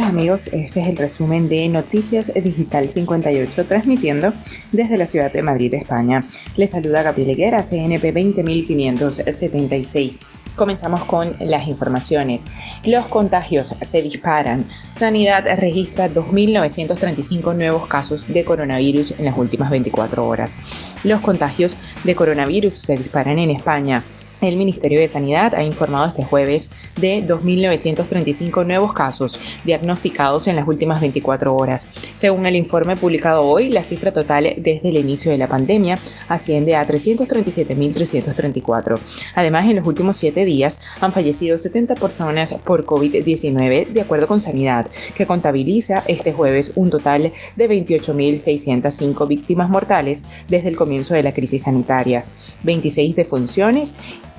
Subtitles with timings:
[0.00, 4.32] noches amigos, este es el resumen de Noticias Digital 58 transmitiendo
[4.72, 6.24] desde la ciudad de Madrid, España.
[6.56, 10.18] Les saluda Gabriel Higuera, CNP 20576.
[10.56, 12.42] Comenzamos con las informaciones.
[12.84, 14.64] Los contagios se disparan.
[14.90, 20.56] Sanidad registra 2.935 nuevos casos de coronavirus en las últimas 24 horas.
[21.04, 24.02] Los contagios de coronavirus se disparan en España.
[24.40, 30.66] El Ministerio de Sanidad ha informado este jueves de 2.935 nuevos casos diagnosticados en las
[30.66, 31.86] últimas 24 horas.
[32.16, 36.74] Según el informe publicado hoy, la cifra total desde el inicio de la pandemia asciende
[36.74, 38.98] a 337.334.
[39.34, 44.40] Además, en los últimos siete días han fallecido 70 personas por COVID-19, de acuerdo con
[44.40, 51.24] Sanidad, que contabiliza este jueves un total de 28.605 víctimas mortales desde el comienzo de
[51.24, 52.24] la crisis sanitaria,
[52.62, 53.94] 26 defunciones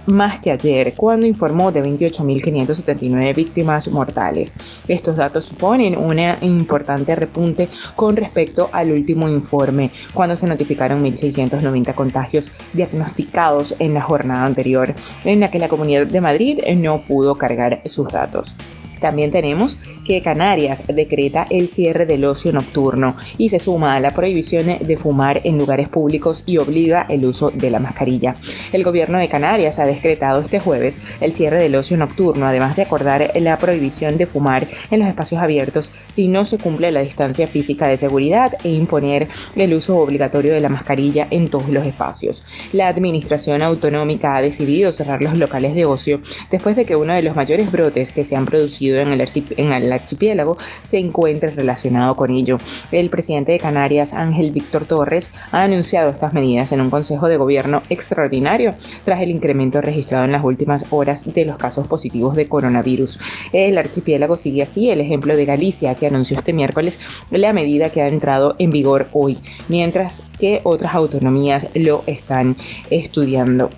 [0.05, 4.53] más que ayer, cuando informó de 28.579 víctimas mortales.
[4.87, 11.93] Estos datos suponen un importante repunte con respecto al último informe, cuando se notificaron 1.690
[11.93, 17.35] contagios diagnosticados en la jornada anterior, en la que la Comunidad de Madrid no pudo
[17.35, 18.55] cargar sus datos.
[19.01, 24.11] También tenemos que Canarias decreta el cierre del ocio nocturno y se suma a la
[24.11, 28.35] prohibición de fumar en lugares públicos y obliga el uso de la mascarilla.
[28.71, 32.83] El gobierno de Canarias ha decretado este jueves el cierre del ocio nocturno, además de
[32.83, 37.47] acordar la prohibición de fumar en los espacios abiertos si no se cumple la distancia
[37.47, 42.45] física de seguridad e imponer el uso obligatorio de la mascarilla en todos los espacios.
[42.71, 47.23] La administración autonómica ha decidido cerrar los locales de ocio después de que uno de
[47.23, 52.57] los mayores brotes que se han producido en el, archipiélago se encuentre relacionado con ello.
[52.91, 57.37] El presidente de Canarias, Ángel Víctor Torres, ha anunciado estas medidas en un consejo de
[57.37, 62.47] gobierno extraordinario tras el incremento registrado en las últimas horas de los casos positivos de
[62.47, 63.19] coronavirus.
[63.53, 66.99] El archipiélago sigue así el ejemplo de Galicia, que anunció este miércoles
[67.29, 69.37] la medida que ha entrado en vigor hoy,
[69.67, 72.55] mientras que otras autonomías lo están
[72.89, 73.69] estudiando.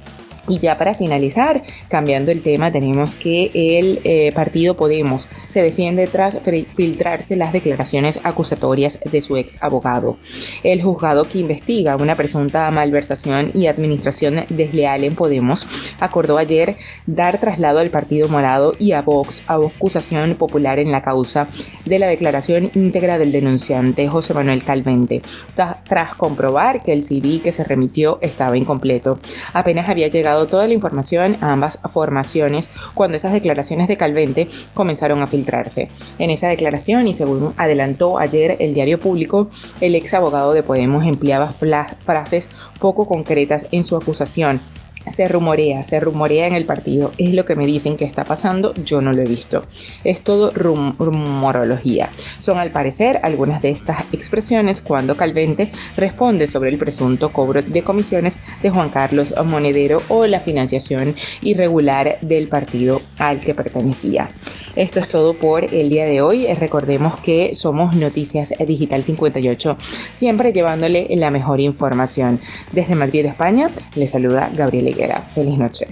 [0.48, 6.08] Y ya para finalizar, cambiando el tema, tenemos que el eh, partido Podemos se defiende
[6.08, 6.40] tras
[6.76, 10.18] filtrarse las declaraciones acusatorias de su ex abogado.
[10.64, 15.66] El juzgado que investiga una presunta malversación y administración desleal en Podemos
[16.00, 16.76] acordó ayer
[17.06, 21.48] dar traslado al Partido Morado y a Vox a acusación popular en la causa
[21.86, 25.22] de la declaración íntegra del denunciante José Manuel Calvente,
[25.56, 29.20] tras comprobar que el CD que se remitió estaba incompleto.
[29.54, 35.22] Apenas había llegado toda la información a ambas formaciones cuando esas declaraciones de Calvente comenzaron
[35.22, 35.90] a filtrarse.
[36.20, 39.50] En esa declaración, y según adelantó ayer el diario público,
[39.80, 42.50] el ex abogado de Podemos empleaba frases
[42.80, 44.60] poco concretas en su acusación
[45.08, 47.12] se rumorea, se rumorea en el partido.
[47.18, 49.64] Es lo que me dicen que está pasando, yo no lo he visto.
[50.04, 52.10] Es todo rumorología.
[52.38, 57.84] Son al parecer algunas de estas expresiones cuando Calvente responde sobre el presunto cobro de
[57.84, 64.30] comisiones de Juan Carlos Monedero o la financiación irregular del partido al que pertenecía.
[64.76, 66.48] Esto es todo por el día de hoy.
[66.54, 69.78] Recordemos que somos Noticias Digital 58,
[70.12, 72.40] siempre llevándole la mejor información.
[72.72, 75.22] Desde Madrid, España, le saluda Gabriel Higuera.
[75.36, 75.88] Feliz noche.